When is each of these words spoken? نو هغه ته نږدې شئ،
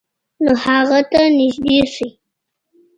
نو 0.43 0.51
هغه 0.65 0.99
ته 1.11 1.21
نږدې 1.37 1.79
شئ، 1.93 2.09